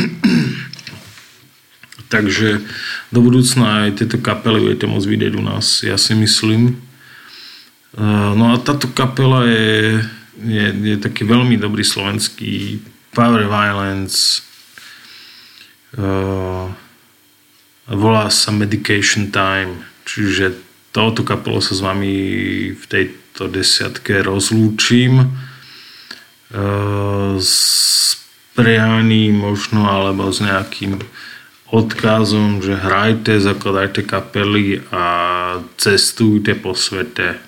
Takže 2.13 2.63
do 3.11 3.21
budúcna 3.25 3.89
aj 3.89 4.05
tieto 4.05 4.23
kapely 4.23 4.63
budete 4.63 4.87
môcť 4.87 5.11
vidieť 5.11 5.33
u 5.35 5.43
nás, 5.43 5.83
ja 5.83 5.99
si 5.99 6.15
myslím. 6.15 6.79
No 8.39 8.53
a 8.53 8.57
táto 8.63 8.89
kapela 8.89 9.45
je, 9.45 10.01
je, 10.41 10.67
je 10.93 10.97
taký 11.03 11.29
veľmi 11.29 11.59
dobrý 11.59 11.83
slovenský 11.83 12.81
power 13.13 13.45
violence. 13.45 14.41
Uh, 15.93 16.73
volá 17.85 18.33
sa 18.33 18.49
Medication 18.49 19.29
Time, 19.29 19.85
čiže 20.09 20.72
touto 20.93 21.25
kapelou 21.25 21.65
sa 21.65 21.73
s 21.73 21.81
vami 21.81 22.15
v 22.77 22.85
tejto 22.87 23.49
desiatke 23.49 24.21
rozlúčim. 24.21 25.25
E, 25.25 25.27
s 27.41 27.57
prianím 28.53 29.41
možno 29.41 29.89
alebo 29.89 30.29
s 30.29 30.45
nejakým 30.45 31.01
odkazom, 31.73 32.61
že 32.61 32.77
hrajte, 32.77 33.41
zakladajte 33.41 34.05
kapely 34.05 34.85
a 34.93 35.05
cestujte 35.81 36.53
po 36.61 36.77
svete 36.77 37.41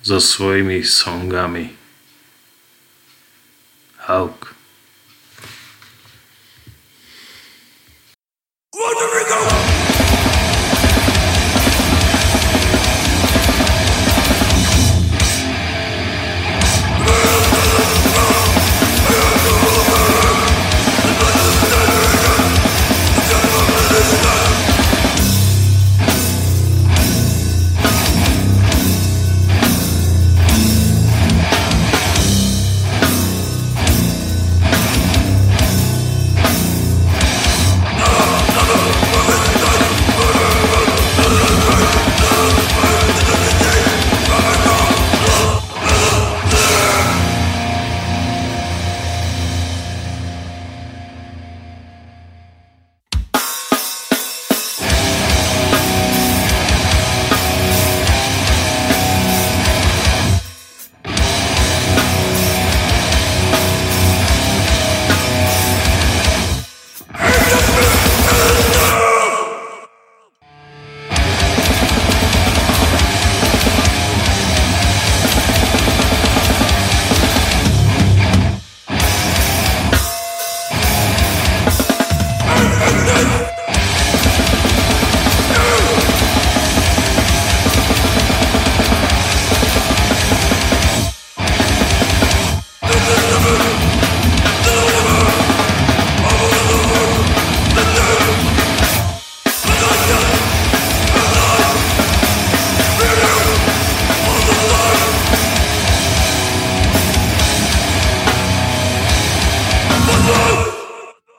so 0.00 0.16
svojimi 0.16 0.80
songami. 0.80 1.76
Hauk. 4.08 4.57